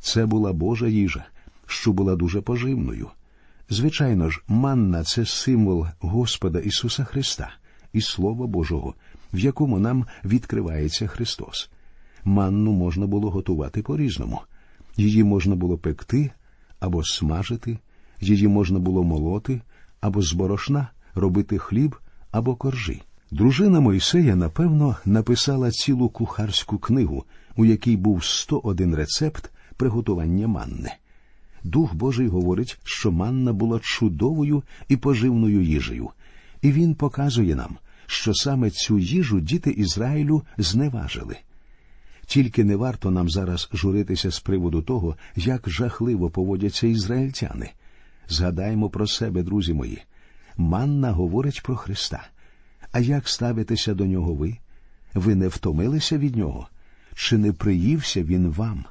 Це 0.00 0.26
була 0.26 0.52
Божа 0.52 0.86
їжа, 0.86 1.24
що 1.66 1.92
була 1.92 2.16
дуже 2.16 2.40
поживною. 2.40 3.08
Звичайно 3.70 4.30
ж, 4.30 4.42
манна 4.48 5.04
це 5.04 5.26
символ 5.26 5.86
Господа 6.00 6.58
Ісуса 6.58 7.04
Христа 7.04 7.50
і 7.94 8.00
Слова 8.00 8.46
Божого, 8.46 8.94
в 9.32 9.38
якому 9.38 9.78
нам 9.78 10.06
відкривається 10.24 11.06
Христос. 11.06 11.70
Манну 12.24 12.72
можна 12.72 13.06
було 13.06 13.30
готувати 13.30 13.82
по 13.82 13.96
різному. 13.96 14.40
Її 14.96 15.24
можна 15.24 15.54
було 15.54 15.78
пекти 15.78 16.30
або 16.80 17.04
смажити, 17.04 17.78
її 18.20 18.48
можна 18.48 18.78
було 18.78 19.04
молоти 19.04 19.60
або 20.00 20.22
з 20.22 20.32
борошна 20.32 20.88
робити 21.14 21.58
хліб 21.58 21.96
або 22.30 22.56
коржі. 22.56 23.02
Дружина 23.30 23.80
Мойсея, 23.80 24.36
напевно, 24.36 24.96
написала 25.04 25.70
цілу 25.70 26.08
кухарську 26.08 26.78
книгу, 26.78 27.24
у 27.56 27.64
якій 27.64 27.96
був 27.96 28.24
101 28.24 28.94
рецепт 28.94 29.50
приготування 29.76 30.48
манни. 30.48 30.90
Дух 31.64 31.94
Божий 31.94 32.28
говорить, 32.28 32.78
що 32.84 33.12
манна 33.12 33.52
була 33.52 33.80
чудовою 33.82 34.62
і 34.88 34.96
поживною 34.96 35.62
їжею, 35.62 36.10
і 36.62 36.72
він 36.72 36.94
показує 36.94 37.54
нам, 37.54 37.76
що 38.14 38.34
саме 38.34 38.70
цю 38.70 38.98
їжу 38.98 39.40
діти 39.40 39.70
Ізраїлю 39.70 40.42
зневажили. 40.58 41.36
Тільки 42.26 42.64
не 42.64 42.76
варто 42.76 43.10
нам 43.10 43.30
зараз 43.30 43.68
журитися 43.72 44.30
з 44.30 44.40
приводу 44.40 44.82
того, 44.82 45.16
як 45.36 45.70
жахливо 45.70 46.30
поводяться 46.30 46.86
ізраїльтяни. 46.86 47.70
Згадаймо 48.28 48.90
про 48.90 49.06
себе, 49.06 49.42
друзі 49.42 49.74
мої. 49.74 50.02
Манна 50.56 51.12
говорить 51.12 51.62
про 51.62 51.76
Христа. 51.76 52.26
А 52.92 53.00
як 53.00 53.28
ставитеся 53.28 53.94
до 53.94 54.06
нього 54.06 54.34
ви? 54.34 54.56
Ви 55.14 55.34
не 55.34 55.48
втомилися 55.48 56.18
від 56.18 56.36
нього? 56.36 56.68
Чи 57.14 57.38
не 57.38 57.52
приївся 57.52 58.22
він 58.22 58.48
вам? 58.48 58.84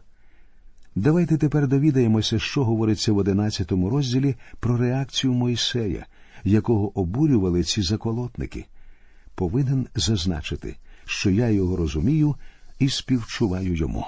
Давайте 0.96 1.38
тепер 1.38 1.68
довідаємося, 1.68 2.40
що 2.40 2.64
говориться 2.64 3.14
в 3.14 3.18
одинадцятому 3.18 3.90
розділі 3.90 4.36
про 4.60 4.78
реакцію 4.78 5.34
Мойсея, 5.34 6.06
якого 6.44 7.00
обурювали 7.00 7.64
ці 7.64 7.82
заколотники. 7.82 8.66
Повинен 9.36 9.88
зазначити, 9.96 10.76
що 11.06 11.30
я 11.30 11.50
його 11.50 11.76
розумію 11.76 12.36
і 12.80 12.90
співчуваю 12.90 13.76
йому. 13.76 14.06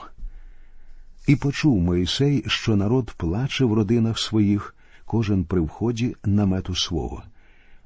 І 1.27 1.36
почув 1.36 1.82
Мойсей, 1.82 2.44
що 2.48 2.75
народ 2.75 3.12
плаче 3.17 3.65
в 3.65 3.74
родинах 3.74 4.20
своїх, 4.20 4.75
кожен 5.05 5.44
при 5.44 5.62
вході 5.62 6.15
намету 6.24 6.75
свого. 6.75 7.24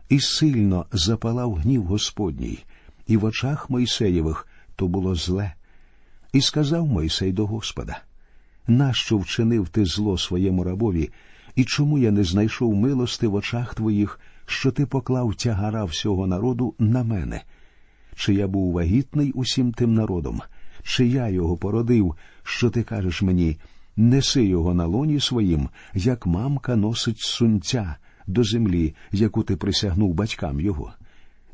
І 0.10 0.20
сильно 0.20 0.86
запалав 0.92 1.56
гнів 1.56 1.84
Господній, 1.84 2.60
і 3.08 3.18
в 3.18 3.24
очах 3.24 3.70
Мойсеєвих 3.70 4.48
то 4.76 4.88
було 4.88 5.16
зле. 5.16 5.54
І 6.34 6.42
сказав 6.42 6.88
Мойсей 6.88 7.32
до 7.32 7.46
Господа: 7.46 8.02
Нащо 8.68 9.18
вчинив 9.18 9.70
ти 9.70 9.86
зло 9.86 10.18
своєму 10.18 10.64
рабові, 10.64 11.10
і 11.56 11.66
чому 11.66 11.98
я 11.98 12.12
не 12.12 12.24
знайшов 12.24 12.76
милости 12.76 13.28
в 13.28 13.34
очах 13.34 13.76
твоїх, 13.76 14.20
що 14.50 14.72
ти 14.72 14.86
поклав 14.86 15.36
тягара 15.36 15.84
всього 15.84 16.28
народу 16.28 16.76
на 16.80 17.04
мене? 17.04 17.42
Чи 18.16 18.34
я 18.34 18.48
був 18.48 18.74
вагітний 18.74 19.32
усім 19.32 19.72
тим 19.72 19.94
народом, 19.94 20.42
чи 20.84 21.08
я 21.08 21.30
його 21.30 21.58
породив, 21.58 22.16
що 22.44 22.70
ти 22.70 22.84
кажеш 22.84 23.22
мені 23.22 23.58
неси 23.98 24.46
його 24.46 24.74
на 24.74 24.86
лоні 24.86 25.20
своїм, 25.20 25.70
як 25.94 26.26
мамка 26.26 26.76
носить 26.76 27.20
сунця 27.20 27.96
до 28.28 28.44
землі, 28.44 28.96
яку 29.12 29.44
ти 29.44 29.56
присягнув 29.56 30.14
батькам 30.14 30.60
його. 30.60 30.94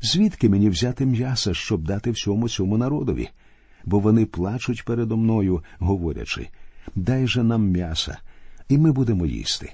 Звідки 0.02 0.48
мені 0.48 0.68
взяти 0.68 1.06
м'яса, 1.06 1.54
щоб 1.54 1.84
дати 1.84 2.10
всьому 2.10 2.48
цьому 2.48 2.78
народові? 2.78 3.28
Бо 3.84 3.98
вони 3.98 4.26
плачуть 4.26 4.84
передо 4.84 5.16
мною, 5.16 5.62
говорячи 5.78 6.48
дай 6.94 7.26
же 7.26 7.42
нам 7.42 7.68
м'яса, 7.68 8.18
і 8.68 8.78
ми 8.78 8.92
будемо 8.92 9.26
їсти. 9.26 9.72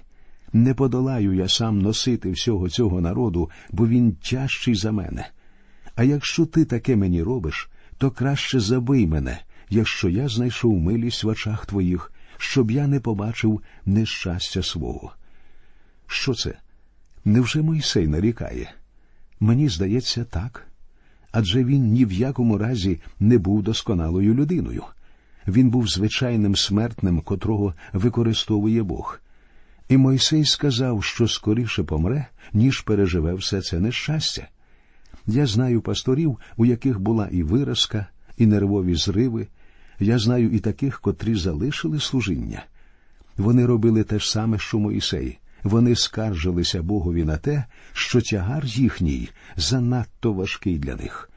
Не 0.52 0.74
подолаю 0.74 1.34
я 1.34 1.48
сам 1.48 1.78
носити 1.78 2.30
всього 2.30 2.68
цього 2.68 3.00
народу, 3.00 3.50
бо 3.70 3.88
він 3.88 4.12
тяжчий 4.12 4.74
за 4.74 4.92
мене. 4.92 5.28
А 5.94 6.04
якщо 6.04 6.46
ти 6.46 6.64
таке 6.64 6.96
мені 6.96 7.22
робиш, 7.22 7.70
то 7.98 8.10
краще 8.10 8.60
забий 8.60 9.06
мене, 9.06 9.38
якщо 9.70 10.08
я 10.08 10.28
знайшов 10.28 10.78
милість 10.78 11.24
в 11.24 11.28
очах 11.28 11.66
твоїх, 11.66 12.12
щоб 12.38 12.70
я 12.70 12.86
не 12.86 13.00
побачив 13.00 13.62
нещастя 13.86 14.62
свого. 14.62 15.12
Що 16.06 16.34
це? 16.34 16.54
Невже 17.24 17.62
Мойсей 17.62 18.08
нарікає? 18.08 18.74
Мені 19.40 19.68
здається, 19.68 20.24
так. 20.24 20.66
Адже 21.32 21.64
він 21.64 21.92
ні 21.92 22.04
в 22.04 22.12
якому 22.12 22.58
разі 22.58 23.00
не 23.20 23.38
був 23.38 23.62
досконалою 23.62 24.34
людиною. 24.34 24.84
Він 25.48 25.70
був 25.70 25.88
звичайним 25.88 26.56
смертним, 26.56 27.20
котрого 27.20 27.74
використовує 27.92 28.82
Бог. 28.82 29.20
І 29.92 29.96
Мойсей 29.96 30.44
сказав, 30.44 31.04
що 31.04 31.28
скоріше 31.28 31.82
помре, 31.82 32.26
ніж 32.52 32.80
переживе 32.80 33.34
все 33.34 33.62
це 33.62 33.80
нещастя. 33.80 34.48
Я 35.26 35.46
знаю 35.46 35.80
пасторів, 35.80 36.38
у 36.56 36.66
яких 36.66 37.00
була 37.00 37.28
і 37.32 37.42
виразка, 37.42 38.06
і 38.38 38.46
нервові 38.46 38.94
зриви. 38.94 39.48
Я 40.00 40.18
знаю 40.18 40.50
і 40.50 40.58
таких, 40.58 41.00
котрі 41.00 41.34
залишили 41.34 42.00
служіння. 42.00 42.64
Вони 43.36 43.66
робили 43.66 44.04
те 44.04 44.18
ж 44.18 44.30
саме, 44.30 44.58
що 44.58 44.78
Моїсей. 44.78 45.38
Вони 45.62 45.96
скаржилися 45.96 46.82
Богові 46.82 47.24
на 47.24 47.36
те, 47.36 47.64
що 47.92 48.20
тягар 48.20 48.64
їхній 48.64 49.28
занадто 49.56 50.32
важкий 50.32 50.78
для 50.78 50.96
них. 50.96 51.30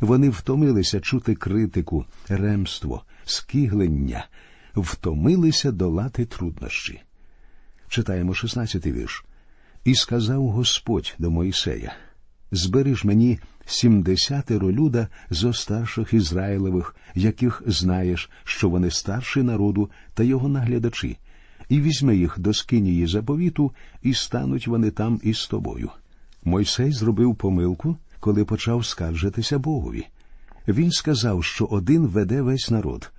Вони 0.00 0.30
втомилися 0.30 1.00
чути 1.00 1.34
критику, 1.34 2.04
ремство, 2.28 3.02
скиглення, 3.24 4.26
втомилися 4.74 5.72
долати 5.72 6.24
труднощі. 6.24 7.00
Читаємо 7.90 8.32
16-й 8.32 8.92
вірш. 8.92 9.24
І 9.84 9.94
сказав 9.94 10.48
Господь 10.48 11.14
до 11.18 11.30
Моїсея: 11.30 11.92
Збери 12.52 12.94
ж 12.94 13.06
мені 13.06 13.38
сімдесятеро 13.66 14.72
люда 14.72 15.08
зо 15.30 15.52
старших 15.52 16.14
Ізраїлевих, 16.14 16.96
яких 17.14 17.62
знаєш, 17.66 18.30
що 18.44 18.68
вони 18.68 18.90
старші 18.90 19.42
народу 19.42 19.90
та 20.14 20.22
його 20.22 20.48
наглядачі, 20.48 21.18
і 21.68 21.80
візьми 21.80 22.16
їх 22.16 22.38
до 22.38 22.54
скинії 22.54 23.06
заповіту, 23.06 23.72
і 24.02 24.14
стануть 24.14 24.66
вони 24.66 24.90
там 24.90 25.20
із 25.22 25.46
тобою. 25.46 25.90
Мойсей 26.44 26.92
зробив 26.92 27.36
помилку, 27.36 27.96
коли 28.20 28.44
почав 28.44 28.86
скаржитися 28.86 29.58
Богові. 29.58 30.06
Він 30.68 30.90
сказав, 30.90 31.44
що 31.44 31.64
один 31.64 32.06
веде 32.06 32.42
весь 32.42 32.70
народ, 32.70 33.12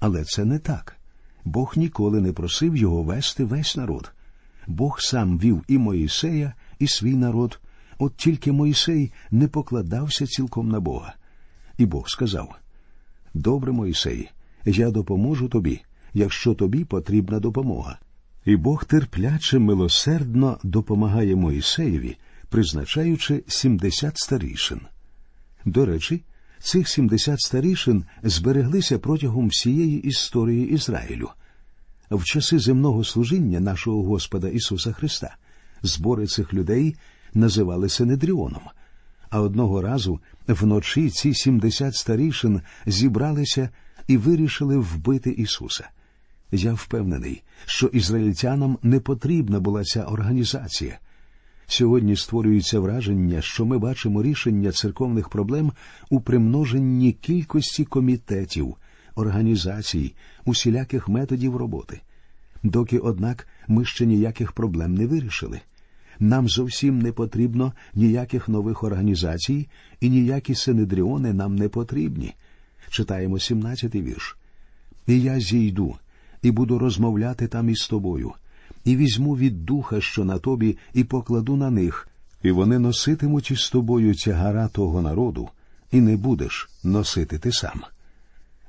але 0.00 0.24
це 0.24 0.44
не 0.44 0.58
так. 0.58 0.96
Бог 1.44 1.72
ніколи 1.76 2.20
не 2.20 2.32
просив 2.32 2.76
його 2.76 3.02
вести 3.02 3.44
весь 3.44 3.76
народ. 3.76 4.12
Бог 4.66 5.00
сам 5.00 5.38
вів 5.38 5.64
і 5.68 5.78
Моїсея, 5.78 6.54
і 6.78 6.88
свій 6.88 7.14
народ, 7.14 7.60
от 7.98 8.16
тільки 8.16 8.52
Моїсей 8.52 9.12
не 9.30 9.48
покладався 9.48 10.26
цілком 10.26 10.68
на 10.68 10.80
Бога. 10.80 11.14
І 11.78 11.86
Бог 11.86 12.08
сказав: 12.08 12.54
Добре, 13.34 13.72
Моїсей, 13.72 14.30
я 14.64 14.90
допоможу 14.90 15.48
тобі, 15.48 15.80
якщо 16.14 16.54
тобі 16.54 16.84
потрібна 16.84 17.40
допомога. 17.40 17.98
І 18.44 18.56
Бог 18.56 18.84
терпляче, 18.84 19.58
милосердно 19.58 20.58
допомагає 20.62 21.36
Моїсеєві, 21.36 22.16
призначаючи 22.48 23.44
сімдесят 23.46 24.18
старішин. 24.18 24.80
До 25.64 25.86
речі, 25.86 26.22
цих 26.58 26.88
сімдесят 26.88 27.40
старішин 27.40 28.04
збереглися 28.22 28.98
протягом 28.98 29.48
всієї 29.48 30.02
історії 30.02 30.68
Ізраїлю. 30.68 31.30
В 32.10 32.24
часи 32.24 32.58
земного 32.58 33.04
служіння 33.04 33.60
нашого 33.60 34.02
Господа 34.02 34.48
Ісуса 34.48 34.92
Христа 34.92 35.36
збори 35.82 36.26
цих 36.26 36.54
людей 36.54 36.96
називалися 37.34 38.04
Недріоном. 38.04 38.62
А 39.30 39.40
одного 39.40 39.82
разу 39.82 40.20
вночі 40.48 41.10
ці 41.10 41.34
сімдесят 41.34 41.94
старішин 41.94 42.60
зібралися 42.86 43.70
і 44.06 44.16
вирішили 44.16 44.78
вбити 44.78 45.30
Ісуса. 45.30 45.88
Я 46.52 46.72
впевнений, 46.72 47.42
що 47.66 47.86
ізраїльтянам 47.86 48.78
не 48.82 49.00
потрібна 49.00 49.60
була 49.60 49.84
ця 49.84 50.04
організація. 50.04 50.98
Сьогодні 51.66 52.16
створюється 52.16 52.80
враження, 52.80 53.42
що 53.42 53.64
ми 53.66 53.78
бачимо 53.78 54.22
рішення 54.22 54.72
церковних 54.72 55.28
проблем 55.28 55.72
у 56.10 56.20
примноженні 56.20 57.12
кількості 57.12 57.84
комітетів, 57.84 58.76
організацій, 59.16 60.14
усіляких 60.44 61.08
методів 61.08 61.56
роботи. 61.56 62.00
Доки, 62.62 62.98
однак, 62.98 63.48
ми 63.68 63.84
ще 63.84 64.06
ніяких 64.06 64.52
проблем 64.52 64.94
не 64.94 65.06
вирішили. 65.06 65.60
Нам 66.20 66.48
зовсім 66.48 66.98
не 66.98 67.12
потрібно 67.12 67.72
ніяких 67.94 68.48
нових 68.48 68.84
організацій, 68.84 69.68
і 70.00 70.10
ніякі 70.10 70.54
синедріони 70.54 71.32
нам 71.32 71.56
не 71.56 71.68
потрібні. 71.68 72.34
Читаємо 72.90 73.36
17-й 73.36 74.02
вірш. 74.02 74.36
І 75.06 75.20
я 75.20 75.40
зійду, 75.40 75.96
і 76.42 76.50
буду 76.50 76.78
розмовляти 76.78 77.46
там 77.46 77.68
із 77.68 77.86
тобою, 77.86 78.32
і 78.84 78.96
візьму 78.96 79.36
від 79.36 79.64
духа, 79.64 80.00
що 80.00 80.24
на 80.24 80.38
тобі, 80.38 80.78
і 80.94 81.04
покладу 81.04 81.56
на 81.56 81.70
них, 81.70 82.08
і 82.42 82.50
вони 82.50 82.78
носитимуть 82.78 83.50
із 83.50 83.70
тобою 83.70 84.14
тягара 84.14 84.68
того 84.68 85.02
народу, 85.02 85.48
і 85.92 86.00
не 86.00 86.16
будеш 86.16 86.70
носити 86.84 87.38
ти 87.38 87.52
сам. 87.52 87.82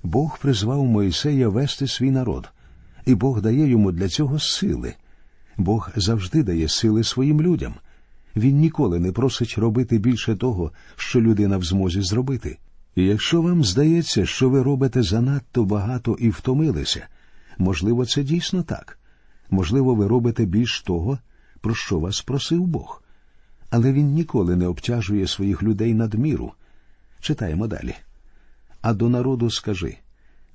Бог 0.07 0.39
призвав 0.39 0.85
Моїсея 0.85 1.49
вести 1.49 1.87
свій 1.87 2.11
народ, 2.11 2.49
і 3.05 3.15
Бог 3.15 3.41
дає 3.41 3.67
йому 3.67 3.91
для 3.91 4.09
цього 4.09 4.39
сили. 4.39 4.93
Бог 5.57 5.89
завжди 5.95 6.43
дає 6.43 6.69
сили 6.69 7.03
своїм 7.03 7.41
людям. 7.41 7.75
Він 8.35 8.57
ніколи 8.57 8.99
не 8.99 9.11
просить 9.11 9.57
робити 9.57 9.97
більше 9.97 10.35
того, 10.35 10.71
що 10.95 11.21
людина 11.21 11.57
в 11.57 11.63
змозі 11.63 12.01
зробити. 12.01 12.57
І 12.95 13.05
якщо 13.05 13.41
вам 13.41 13.63
здається, 13.63 14.25
що 14.25 14.49
ви 14.49 14.63
робите 14.63 15.03
занадто 15.03 15.65
багато 15.65 16.17
і 16.19 16.29
втомилися, 16.29 17.07
можливо, 17.57 18.05
це 18.05 18.23
дійсно 18.23 18.63
так. 18.63 18.99
Можливо, 19.49 19.95
ви 19.95 20.07
робите 20.07 20.45
більш 20.45 20.81
того, 20.81 21.19
про 21.61 21.75
що 21.75 21.99
вас 21.99 22.21
просив 22.21 22.67
Бог. 22.67 23.03
Але 23.69 23.93
він 23.93 24.07
ніколи 24.13 24.55
не 24.55 24.67
обтяжує 24.67 25.27
своїх 25.27 25.63
людей 25.63 25.93
надміру. 25.93 26.53
Читаємо 27.21 27.67
далі. 27.67 27.95
А 28.87 28.93
до 28.93 29.09
народу 29.09 29.49
скажи 29.49 29.97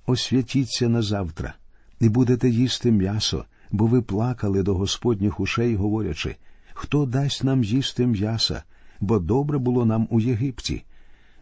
освятіться 0.06 0.88
на 0.88 1.02
завтра, 1.02 1.54
і 2.00 2.08
будете 2.08 2.48
їсти 2.48 2.90
м'ясо, 2.90 3.44
бо 3.70 3.86
ви 3.86 4.02
плакали 4.02 4.62
до 4.62 4.74
Господніх 4.74 5.40
ушей, 5.40 5.76
говорячи 5.76 6.36
Хто 6.72 7.06
дасть 7.06 7.44
нам 7.44 7.64
їсти 7.64 8.06
м'яса, 8.06 8.62
бо 9.00 9.18
добре 9.18 9.58
було 9.58 9.84
нам 9.84 10.08
у 10.10 10.20
Єгипті, 10.20 10.84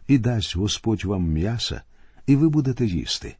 і 0.07 0.17
дасть 0.17 0.55
Господь 0.55 1.05
вам 1.05 1.23
м'яса, 1.23 1.81
і 2.27 2.35
ви 2.35 2.49
будете 2.49 2.85
їсти. 2.85 3.35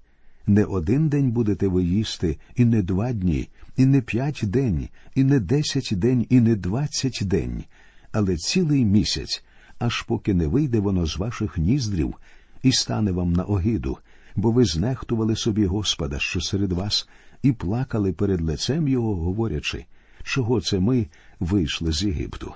Не 0.47 0.65
один 0.65 1.09
день 1.09 1.31
будете 1.31 1.67
ви 1.67 1.83
їсти, 1.83 2.37
і 2.55 2.65
не 2.65 2.81
два 2.81 3.11
дні, 3.11 3.49
і 3.77 3.85
не 3.85 4.01
п'ять 4.01 4.41
день, 4.43 4.87
і 5.15 5.23
не 5.23 5.39
десять 5.39 5.99
день, 5.99 6.25
і 6.29 6.39
не 6.39 6.55
двадцять 6.55 7.19
день, 7.21 7.63
але 8.11 8.35
цілий 8.35 8.85
місяць, 8.85 9.43
аж 9.79 10.01
поки 10.01 10.33
не 10.33 10.47
вийде 10.47 10.79
воно 10.79 11.05
з 11.05 11.17
ваших 11.17 11.57
ніздрів 11.57 12.15
і 12.63 12.71
стане 12.71 13.11
вам 13.11 13.33
на 13.33 13.43
огиду, 13.43 13.97
бо 14.35 14.51
ви 14.51 14.65
знехтували 14.65 15.35
собі 15.35 15.65
Господа, 15.65 16.19
що 16.19 16.41
серед 16.41 16.71
вас, 16.71 17.09
і 17.43 17.51
плакали 17.51 18.13
перед 18.13 18.41
лицем 18.41 18.87
Його, 18.87 19.15
говорячи, 19.15 19.85
чого 20.23 20.61
це 20.61 20.79
ми 20.79 21.07
вийшли 21.39 21.91
з 21.91 22.03
Єгипту. 22.03 22.53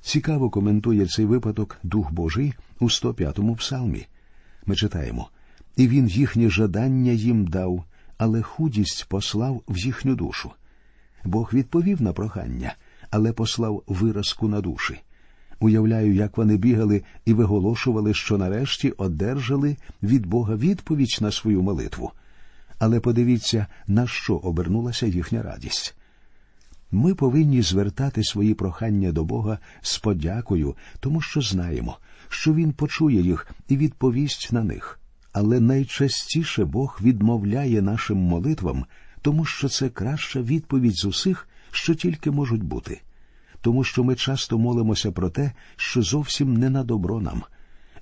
Цікаво 0.00 0.50
коментує 0.50 1.06
цей 1.06 1.24
випадок 1.24 1.78
Дух 1.82 2.12
Божий 2.12 2.54
у 2.80 2.84
105-му 2.84 3.56
псалмі. 3.56 4.06
Ми 4.66 4.76
читаємо 4.76 5.30
і 5.76 5.88
він 5.88 6.08
їхнє 6.08 6.50
жадання 6.50 7.12
їм 7.12 7.46
дав, 7.46 7.84
але 8.18 8.42
худість 8.42 9.06
послав 9.08 9.62
в 9.68 9.78
їхню 9.78 10.14
душу. 10.14 10.50
Бог 11.24 11.50
відповів 11.52 12.02
на 12.02 12.12
прохання, 12.12 12.74
але 13.10 13.32
послав 13.32 13.82
виразку 13.86 14.48
на 14.48 14.60
душі. 14.60 15.00
Уявляю, 15.60 16.14
як 16.14 16.36
вони 16.36 16.56
бігали 16.56 17.02
і 17.24 17.32
виголошували, 17.32 18.14
що 18.14 18.38
нарешті 18.38 18.90
одержали 18.90 19.76
від 20.02 20.26
Бога 20.26 20.56
відповідь 20.56 21.18
на 21.20 21.30
свою 21.30 21.62
молитву. 21.62 22.12
Але 22.78 23.00
подивіться, 23.00 23.66
на 23.86 24.06
що 24.06 24.36
обернулася 24.36 25.06
їхня 25.06 25.42
радість. 25.42 25.96
Ми 26.90 27.14
повинні 27.14 27.62
звертати 27.62 28.24
свої 28.24 28.54
прохання 28.54 29.12
до 29.12 29.24
Бога 29.24 29.58
з 29.82 29.98
подякою, 29.98 30.76
тому 31.00 31.20
що 31.20 31.40
знаємо, 31.40 31.98
що 32.28 32.54
Він 32.54 32.72
почує 32.72 33.20
їх 33.20 33.46
і 33.68 33.76
відповість 33.76 34.52
на 34.52 34.64
них. 34.64 35.00
Але 35.32 35.60
найчастіше 35.60 36.64
Бог 36.64 36.98
відмовляє 37.02 37.82
нашим 37.82 38.18
молитвам, 38.18 38.84
тому 39.22 39.44
що 39.44 39.68
це 39.68 39.88
краща 39.88 40.42
відповідь 40.42 40.96
з 40.96 41.04
усіх, 41.04 41.48
що 41.70 41.94
тільки 41.94 42.30
можуть 42.30 42.62
бути, 42.62 43.00
тому 43.60 43.84
що 43.84 44.04
ми 44.04 44.14
часто 44.14 44.58
молимося 44.58 45.12
про 45.12 45.30
те, 45.30 45.52
що 45.76 46.02
зовсім 46.02 46.54
не 46.54 46.70
на 46.70 46.84
добро 46.84 47.20
нам. 47.20 47.42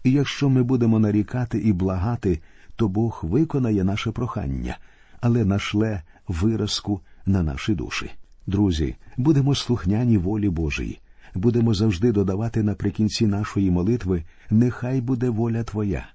І 0.04 0.10
якщо 0.10 0.48
ми 0.48 0.62
будемо 0.62 0.98
нарікати 0.98 1.58
і 1.58 1.72
благати, 1.72 2.40
то 2.76 2.88
Бог 2.88 3.20
виконає 3.22 3.84
наше 3.84 4.10
прохання, 4.10 4.78
але 5.20 5.44
нашле 5.44 6.02
виразку 6.28 7.00
на 7.26 7.42
наші 7.42 7.74
душі. 7.74 8.10
Друзі, 8.46 8.96
будемо 9.16 9.54
слухняні 9.54 10.18
волі 10.18 10.48
Божій, 10.48 11.00
будемо 11.34 11.74
завжди 11.74 12.12
додавати 12.12 12.62
наприкінці 12.62 13.26
нашої 13.26 13.70
молитви 13.70 14.24
Нехай 14.50 15.00
буде 15.00 15.30
воля 15.30 15.64
Твоя. 15.64 16.06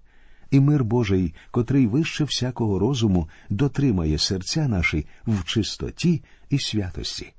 І 0.51 0.59
мир 0.59 0.83
Божий, 0.83 1.33
котрий 1.51 1.87
вище 1.87 2.23
всякого 2.23 2.79
розуму, 2.79 3.29
дотримає 3.49 4.17
серця 4.17 4.67
наші 4.67 5.05
в 5.27 5.43
чистоті 5.43 6.23
і 6.49 6.59
святості. 6.59 7.33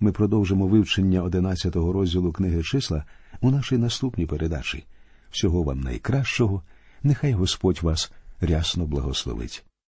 Ми 0.00 0.12
продовжимо 0.12 0.66
вивчення 0.66 1.22
одинадцятого 1.22 1.92
розділу 1.92 2.32
книги 2.32 2.62
числа 2.62 3.04
у 3.40 3.50
нашій 3.50 3.78
наступній 3.78 4.26
передачі. 4.26 4.84
Всього 5.30 5.62
вам 5.62 5.80
найкращого, 5.80 6.62
нехай 7.02 7.32
Господь 7.32 7.82
вас 7.82 8.12
рясно 8.40 8.86
благословить. 8.86 9.64